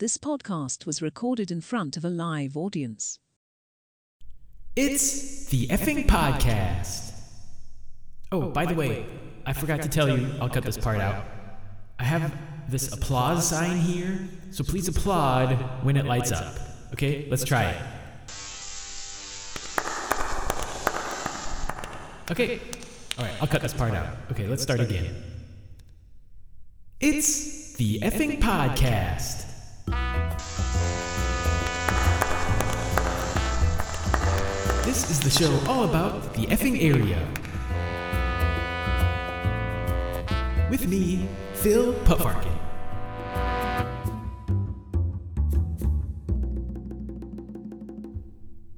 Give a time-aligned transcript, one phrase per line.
[0.00, 3.18] This podcast was recorded in front of a live audience.
[4.74, 7.12] It's the effing podcast.
[8.32, 9.04] Oh, oh by the way,
[9.44, 11.26] I forgot to tell you, I'll cut this part out.
[11.98, 12.34] I have
[12.66, 15.52] this applause sign here, so please applaud
[15.84, 16.54] when it lights up.
[16.94, 17.76] Okay, let's try it.
[22.30, 22.58] Okay,
[23.18, 24.16] alright, I'll cut this part out.
[24.30, 25.14] Okay, let's start again.
[27.00, 29.49] It's the effing podcast.
[34.90, 37.24] This is the show all about the effing area.
[40.68, 42.50] With me, Phil Puttfarken.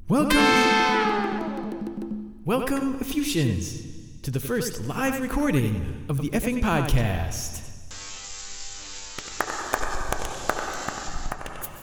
[0.09, 0.39] Welcome,
[2.45, 7.61] welcome, Effusions, to the first live recording of the effing podcast.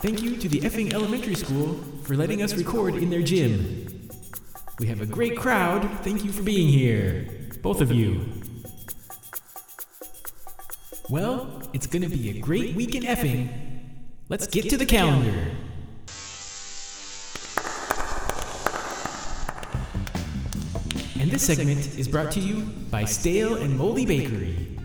[0.04, 3.99] Thank you to the effing elementary school for letting us record in their gym.
[4.80, 5.90] We have a great crowd.
[6.04, 7.28] Thank you for being here,
[7.62, 8.26] both of you.
[11.10, 13.50] Well, it's going to be a great week in effing.
[14.30, 15.52] Let's get to the calendar.
[21.20, 24.80] And this segment is brought to you by Stail and Moldey Bakery.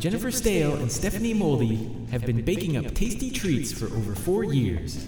[0.00, 5.06] Jennifer Stail and Stephanie Moldey have been baking up tasty treats for over four years.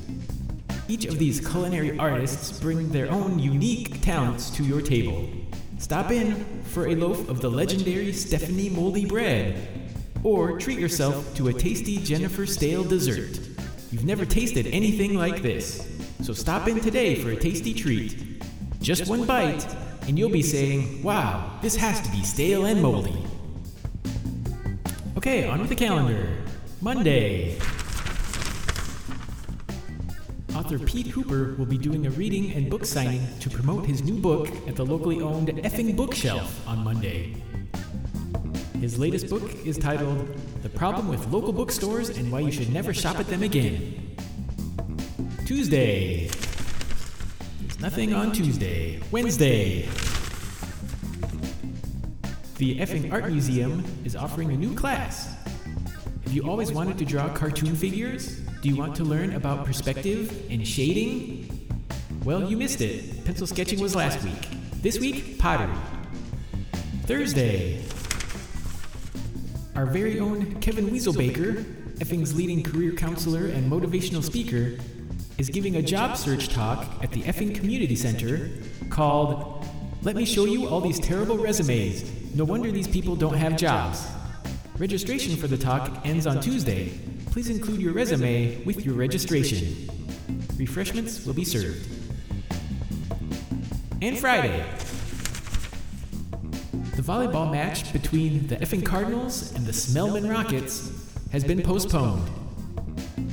[0.89, 5.29] Each of these culinary artists bring their own unique talents to your table.
[5.79, 9.69] Stop in for a loaf of the legendary Stephanie Moldey bread,
[10.23, 13.41] or treat yourself to a tasty Jennifer Stail dessert.
[13.91, 15.89] You've never tasted anything like this,
[16.23, 18.43] so stop in today for a tasty treat.
[18.81, 19.67] Just one bite,
[20.03, 23.25] and you'll be saying, Wow, this has to be stale and moldy.
[25.17, 26.29] Okay, on with the calendar.
[26.81, 27.59] Monday.
[30.67, 34.15] Author Pete Hooper will be doing a reading and book signing to promote his new
[34.15, 37.37] book at the locally owned Effing Bookshelf on Monday.
[38.81, 40.27] His latest book is titled
[40.65, 44.17] The Problem with Local Bookstores and Why You Should Never Shop at Them Again.
[45.47, 46.27] Tuesday.
[47.61, 49.01] There's nothing on Tuesday.
[49.13, 49.83] Wednesday.
[52.57, 55.33] The Effing Art Museum is offering a new class.
[56.25, 58.41] Have you always wanted to draw cartoon figures?
[58.63, 61.69] Do you want to learn about perspective and shading?
[62.25, 63.25] Well, you missed it.
[63.25, 64.49] Pencil sketching was last week.
[64.83, 65.73] This week, pottery.
[67.03, 67.83] Thursday.
[69.75, 71.65] Our very own Kevin Weaselbaker,
[71.99, 74.79] Effing's leading career counselor and motivational speaker,
[75.39, 78.51] is giving a job search talk at the Effing Community Center
[78.89, 79.67] called
[80.03, 82.11] Let Me Show You All These Terrible Resumes.
[82.35, 84.07] No wonder these people don't have jobs.
[84.79, 86.93] Registration for the talk ends on Tuesday.
[87.37, 89.91] Please include your resume with your registration.
[90.57, 91.87] Refreshments will be served.
[94.01, 94.65] And Friday.
[96.95, 100.91] The volleyball match between the effing Cardinals and the Smellman Rockets
[101.31, 102.27] has been postponed.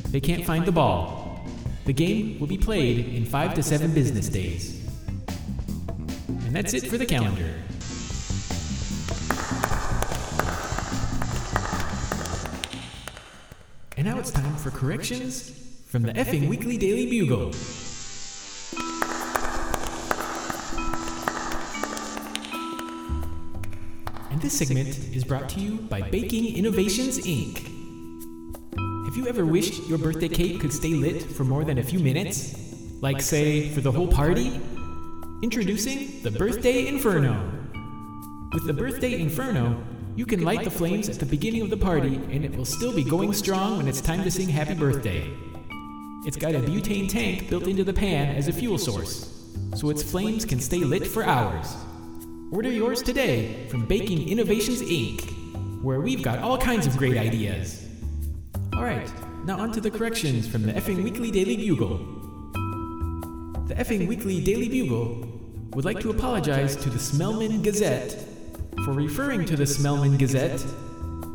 [0.09, 1.47] They can't find the ball.
[1.85, 4.85] The game will be played in five to seven business days.
[6.27, 7.53] And that's it for the calendar.
[14.23, 15.49] It's time for corrections
[15.87, 17.47] from the effing Weekly Daily Bugle.
[24.31, 27.57] And this segment is brought to you by Baking Innovations Inc.
[29.07, 31.99] Have you ever wished your birthday cake could stay lit for more than a few
[31.99, 32.55] minutes?
[33.01, 34.61] Like, say, for the whole party?
[35.43, 37.51] Introducing the Birthday Inferno.
[38.53, 39.83] With the Birthday Inferno,
[40.15, 42.93] you can light the flames at the beginning of the party and it will still
[42.93, 45.27] be going strong when it's time to sing happy birthday.
[46.25, 49.43] It's got a butane tank built into the pan as a fuel source,
[49.75, 51.75] so its flames can stay lit for hours.
[52.51, 57.83] Order yours today from Baking Innovations Inc., where we've got all kinds of great ideas.
[58.75, 59.11] Alright,
[59.45, 61.97] now on to the corrections from the Effing Weekly Daily Bugle.
[63.67, 65.27] The Effing Weekly Daily Bugle
[65.71, 68.32] would like to apologize to the Smellman Gazette
[68.85, 70.63] for referring to the Smellman Gazette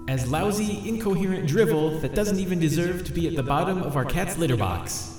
[0.09, 4.05] as lousy, incoherent drivel that doesn't even deserve to be at the bottom of our
[4.05, 5.15] cat's litter box.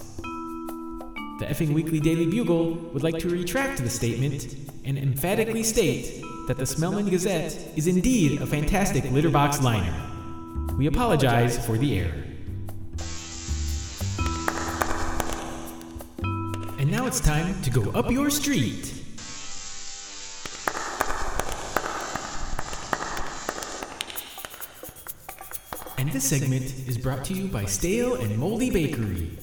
[1.40, 4.56] The Effing Weekly Daily Bugle would like to retract the statement
[4.86, 9.94] and emphatically state that the Smellman Gazette is indeed a fantastic litter box liner.
[10.78, 12.24] We apologize for the error.
[16.80, 18.99] And now it's time to go up your street.
[26.00, 29.38] And this segment is brought to you by Stail and Moldey Bakery.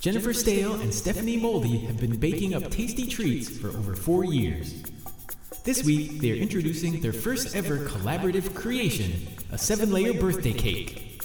[0.00, 4.82] Jennifer Stail and Stephanie Moldey have been baking up tasty treats for over four years.
[5.64, 11.22] This week, they are introducing their first ever collaborative creation a seven layer birthday cake.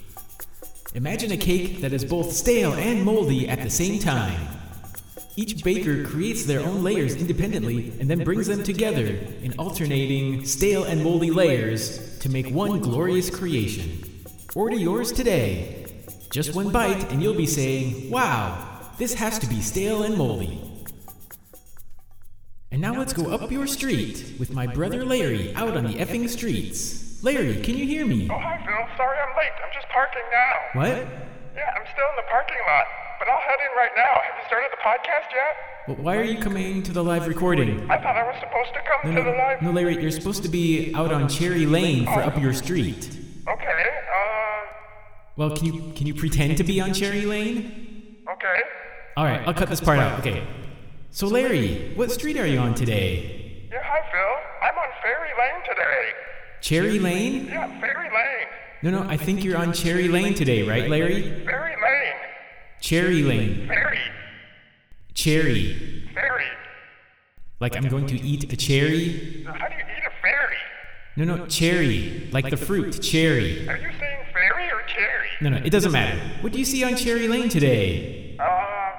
[0.95, 4.49] Imagine a cake that is both stale and moldy at the same time.
[5.37, 10.83] Each baker creates their own layers independently and then brings them together in alternating stale
[10.83, 14.10] and moldy layers to make one glorious creation.
[14.53, 15.85] Order yours today.
[16.29, 20.59] Just one bite, and you'll be saying, Wow, this has to be stale and moldy.
[22.69, 26.27] And now let's go up your street with my brother Larry out on the effing
[26.27, 27.23] streets.
[27.23, 28.27] Larry, can you hear me?
[28.29, 28.97] Oh, hi, Phil.
[28.97, 29.51] Sorry I'm late.
[29.63, 30.79] I'm just parking now.
[30.81, 30.97] What?
[31.55, 32.85] Yeah, I'm still in the parking lot,
[33.19, 34.21] but I'll head in right now.
[34.21, 35.55] Have you started the podcast yet?
[35.87, 37.89] Well, why are you coming to the live recording?
[37.89, 39.61] I thought I was supposed to come No, to the no, live.
[39.61, 42.27] no, Larry, you're supposed to be out on Cherry Lane for oh.
[42.27, 43.17] up your street.
[45.37, 48.17] Well, can you can you pretend to be on Cherry Lane?
[48.31, 48.61] okay.
[49.17, 50.19] All right, I'll cut this part out.
[50.19, 50.43] Okay.
[51.09, 53.67] So, Larry, what street are you on today?
[53.69, 54.69] Yeah, hi, Phil.
[54.69, 56.09] I'm on Ferry Lane today.
[56.61, 57.47] Cherry Lane?
[57.47, 58.47] Yeah, Ferry Lane.
[58.83, 61.43] No, no, I think you're on Cherry Lane today, right, Larry?
[61.45, 62.13] Ferry Lane.
[62.79, 63.67] Cherry Lane.
[63.67, 63.99] Ferry.
[65.13, 66.09] Cherry.
[66.13, 66.45] Ferry.
[67.59, 69.43] Like I'm going to eat a cherry?
[69.45, 70.57] How do you eat a ferry?
[71.17, 72.29] No, no, cherry.
[72.31, 73.67] Like the fruit, cherry.
[73.67, 73.91] Are you
[75.41, 76.19] No, no, it doesn't matter.
[76.41, 78.37] What do you see on Cherry Lane today?
[78.39, 78.91] Uh,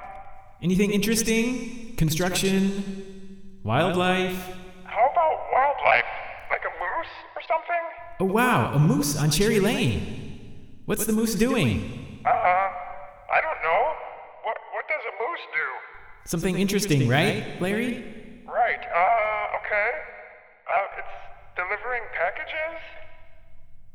[0.61, 1.95] Anything interesting?
[1.97, 3.59] Construction?
[3.63, 4.35] Wildlife?
[4.83, 6.03] how about wildlife?
[6.49, 7.83] Like a moose or something?
[8.19, 10.81] Oh, wow, a moose on Cherry Lane.
[10.85, 12.21] What's the moose doing?
[12.25, 13.81] Uh, I don't know.
[14.43, 16.29] What, what does a moose do?
[16.29, 18.03] Something interesting, right, Larry?
[18.45, 18.79] Right.
[18.83, 19.89] Uh, okay.
[20.67, 21.15] Uh, it's
[21.55, 22.79] delivering packages?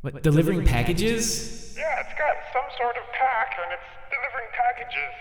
[0.01, 1.75] What, delivering packages?
[1.77, 3.83] Yeah, it's got some sort of pack and it's
[4.15, 5.15] delivering packages.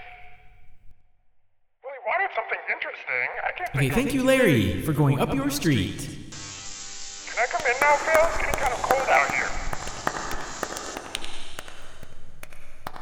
[1.84, 3.28] Well, he wanted something interesting.
[3.44, 5.96] I can't Okay, thank you, Larry, for going up your street.
[5.96, 6.06] of...
[7.26, 8.28] Can I come in now, Phil?
[8.28, 9.50] It's getting kind of cold out here.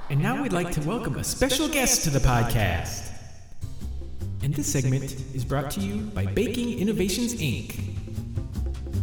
[0.10, 3.12] And now we'd like to welcome a special guest to the podcast.
[4.44, 7.78] And this segment is brought to you by Baking Innovations Inc.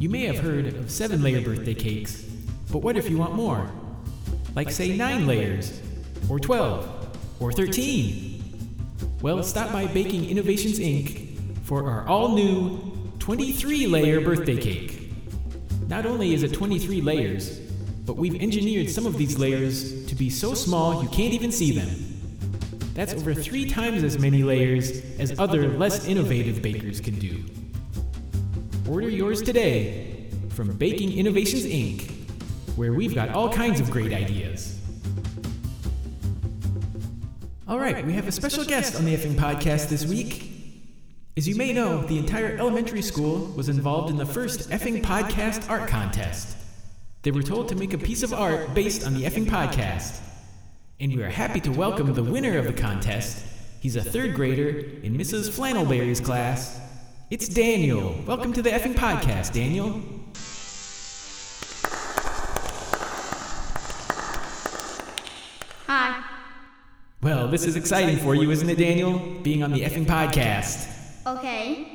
[0.00, 2.31] You may have heard of seven layer birthday cakes,
[2.72, 3.70] but what if you want more?
[4.56, 5.80] Like, say, nine layers,
[6.28, 8.42] or 12, or 13.
[9.20, 11.38] Well, stop by Baking Innovations Inc.
[11.64, 12.80] for our all new
[13.18, 15.10] 23 layer birthday cake.
[15.86, 17.58] Not only is it 23 layers,
[18.06, 21.72] but we've engineered some of these layers to be so small you can't even see
[21.72, 21.90] them.
[22.94, 27.44] That's over three times as many layers as other less innovative bakers can do.
[28.88, 32.11] Order yours today from Baking Innovations Inc.,
[32.76, 34.78] where we've got all kinds of great ideas.
[37.68, 40.50] All right, we have a special guest on the Effing Podcast this week.
[41.36, 45.68] As you may know, the entire elementary school was involved in the first Effing Podcast
[45.70, 46.56] Art Contest.
[47.22, 50.20] They were told to make a piece of art based on the Effing Podcast.
[50.98, 53.44] And we are happy to welcome the winner of the contest.
[53.80, 55.48] He's a third grader in Mrs.
[55.50, 56.80] Flannelberry's class.
[57.30, 58.14] It's Daniel.
[58.26, 60.02] Welcome to the Effing Podcast, Daniel.
[65.86, 66.22] Hi.
[67.22, 69.18] Well, this is exciting for you, isn't it, Daniel?
[69.42, 70.88] Being on the Effing Podcast.
[71.26, 71.86] Okay.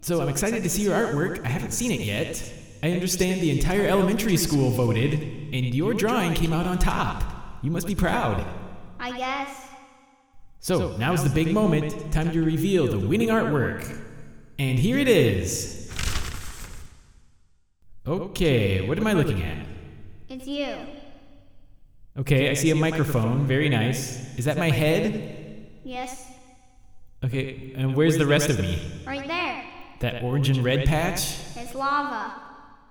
[0.00, 1.44] So I'm excited to see your artwork.
[1.44, 2.52] I haven't seen it yet.
[2.82, 7.22] I understand the entire elementary school voted, and your drawing came out on top.
[7.62, 8.44] You must be proud.
[8.98, 9.68] I guess.
[10.58, 12.12] So now's the big moment.
[12.12, 13.96] Time to reveal the winning artwork.
[14.58, 15.88] And here it is.
[18.04, 19.66] Okay, what am I looking at?
[20.28, 20.74] It's you.
[22.20, 23.46] Okay, I see a microphone.
[23.46, 24.36] Very nice.
[24.36, 25.70] Is that my head?
[25.84, 26.26] Yes.
[27.24, 28.78] Okay, and where's the rest of me?
[29.06, 29.64] Right there.
[30.00, 31.36] That orange and red patch?
[31.56, 32.34] It's lava.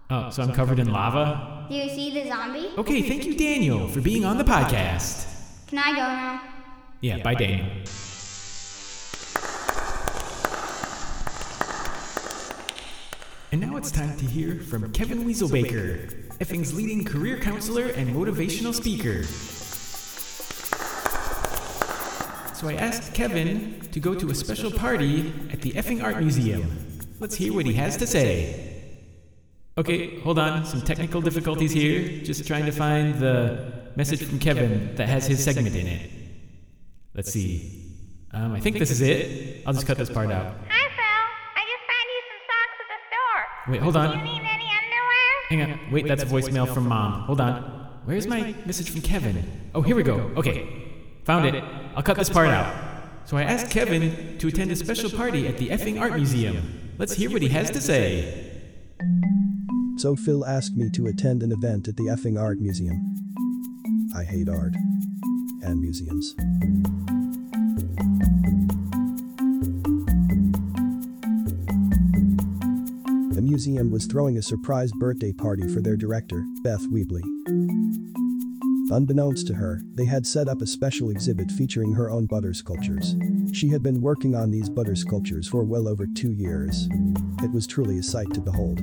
[0.10, 1.68] Oh, so I'm oh, covered in lava?
[1.70, 2.72] Do you see the zombie?
[2.80, 5.28] Okay, thank you, Daniel, for being on the podcast.
[5.68, 6.42] Can I go now?
[7.02, 7.68] Yeah, bye, Daniel.
[13.52, 18.74] And now it's time to hear from Kevin Weaselbaker, Effing's leading career counselor and motivational
[18.74, 19.24] speaker.
[22.56, 26.88] So I asked Kevin to go to a special party at the Effing Art Museum.
[27.20, 28.94] Let's hear what he has to say.
[29.78, 30.66] Okay, hold on.
[30.66, 32.24] Some technical difficulties here.
[32.24, 36.10] Just trying to find the message from Kevin that has his segment in it.
[37.14, 37.86] Let's see.
[38.32, 39.64] Um, I think this is it.
[39.66, 40.56] I'll just cut this part out.
[40.70, 41.22] Hi, Phil.
[41.56, 43.74] I just found you some socks at the store.
[43.74, 44.49] Wait, hold on.
[45.50, 45.80] Hang on.
[45.92, 47.22] Wait, that's a voicemail from mom.
[47.24, 47.88] Hold on.
[48.06, 49.44] Where's my message from Kevin?
[49.74, 50.32] Oh, here we go.
[50.38, 50.68] Okay.
[51.26, 51.64] Found it.
[51.96, 52.72] I'll cut this part out.
[53.26, 56.94] So I asked Kevin to attend a special party at the effing art museum.
[57.00, 58.52] Let's hear what he has to say.
[59.98, 63.16] So Phil asked me to attend an event at the effing art museum.
[64.16, 64.74] I hate art
[65.64, 66.36] and museums.
[73.40, 77.22] The museum was throwing a surprise birthday party for their director, Beth Weebly.
[78.92, 83.16] Unbeknownst to her, they had set up a special exhibit featuring her own butter sculptures.
[83.54, 86.90] She had been working on these butter sculptures for well over two years.
[87.42, 88.82] It was truly a sight to behold.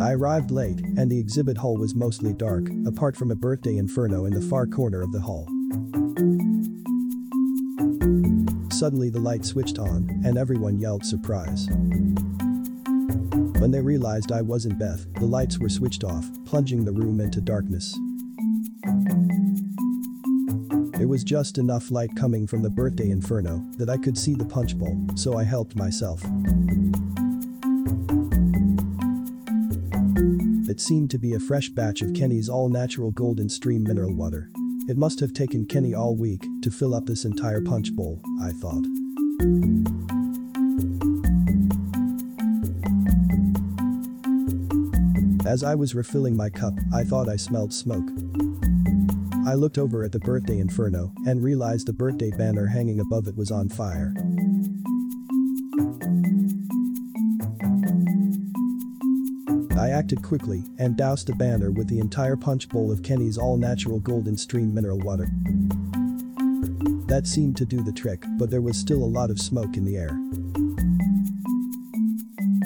[0.00, 4.24] I arrived late, and the exhibit hall was mostly dark, apart from a birthday inferno
[4.24, 5.46] in the far corner of the hall.
[8.74, 11.68] Suddenly, the light switched on, and everyone yelled surprise.
[13.60, 17.40] When they realized I wasn't Beth, the lights were switched off, plunging the room into
[17.40, 17.96] darkness.
[20.98, 24.44] There was just enough light coming from the birthday inferno that I could see the
[24.44, 26.20] punch bowl, so I helped myself.
[30.68, 34.50] It seemed to be a fresh batch of Kenny's all natural golden stream mineral water.
[34.86, 38.50] It must have taken Kenny all week to fill up this entire punch bowl, I
[38.52, 38.84] thought.
[45.46, 48.10] As I was refilling my cup, I thought I smelled smoke.
[49.46, 53.36] I looked over at the birthday inferno and realized the birthday banner hanging above it
[53.36, 54.12] was on fire.
[59.76, 63.56] I acted quickly and doused the banner with the entire punch bowl of Kenny's all
[63.56, 65.28] natural golden stream mineral water.
[67.08, 69.84] That seemed to do the trick, but there was still a lot of smoke in
[69.84, 70.16] the air.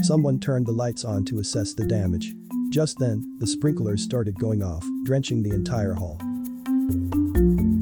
[0.02, 2.34] Someone turned the lights on to assess the damage.
[2.70, 6.18] Just then, the sprinklers started going off, drenching the entire hall.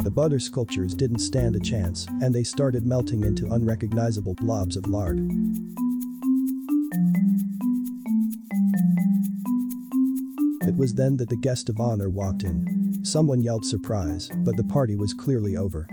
[0.02, 4.87] The butter sculptures didn't stand a chance, and they started melting into unrecognizable blobs of
[4.87, 5.18] lard.
[10.66, 13.04] It was then that the guest of honor walked in.
[13.04, 15.87] Someone yelled surprise, but the party was clearly over.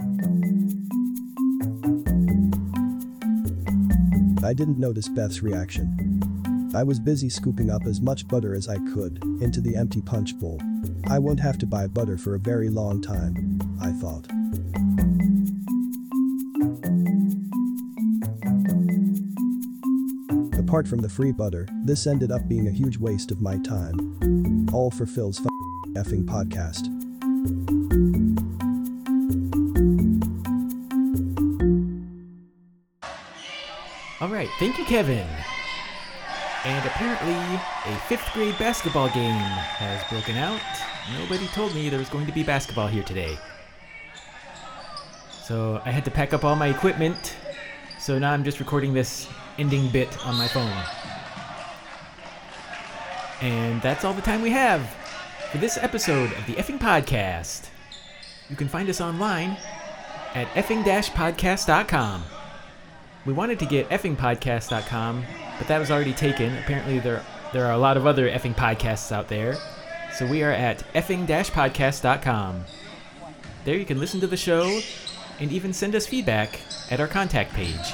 [4.44, 6.22] I didn't notice Beth's reaction.
[6.76, 10.38] I was busy scooping up as much butter as I could into the empty punch
[10.40, 10.60] bowl.
[11.06, 14.26] I won't have to buy butter for a very long time, I thought.
[20.58, 24.43] Apart from the free butter, this ended up being a huge waste of my time.
[24.74, 25.40] All for Phil's
[25.94, 26.90] effing podcast.
[34.20, 35.28] All right, thank you, Kevin.
[36.66, 40.62] And apparently, a fifth grade basketball game has broken out.
[41.20, 43.38] Nobody told me there was going to be basketball here today.
[45.44, 47.36] So I had to pack up all my equipment.
[48.00, 49.28] So now I'm just recording this
[49.60, 50.72] ending bit on my phone.
[53.44, 54.90] And that's all the time we have
[55.52, 57.68] for this episode of the Effing Podcast.
[58.50, 59.58] You can find us online
[60.34, 62.24] at effing-podcast.com.
[63.26, 65.26] We wanted to get effingpodcast.com,
[65.58, 66.58] but that was already taken.
[66.58, 67.22] Apparently, there
[67.52, 69.58] there are a lot of other effing podcasts out there.
[70.14, 72.64] So we are at effing-podcast.com.
[73.66, 74.80] There you can listen to the show
[75.42, 77.94] and even send us feedback at our contact page.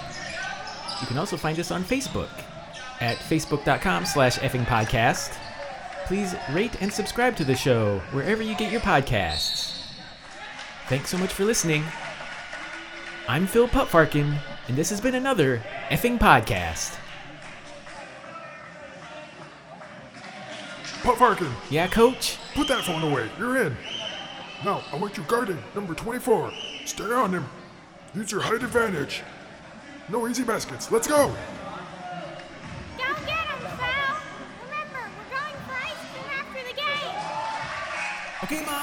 [1.01, 2.29] You can also find us on Facebook
[3.01, 5.37] at facebook.com slash effingpodcast.
[6.05, 9.75] Please rate and subscribe to the show wherever you get your podcasts.
[10.87, 11.83] Thanks so much for listening.
[13.27, 14.37] I'm Phil Puttfarken,
[14.67, 16.97] and this has been another effing podcast.
[21.03, 22.37] Puttfarken, Yeah, coach?
[22.55, 23.29] put that phone away.
[23.37, 23.77] You're in.
[24.65, 26.51] Now, I want you guarding number 24.
[26.85, 27.45] Stay on him.
[28.13, 29.21] Use your height advantage.
[30.09, 30.91] No easy baskets.
[30.91, 31.07] Let's.
[31.07, 31.33] Go
[38.49, 38.57] Sal.
[38.57, 38.78] Remember,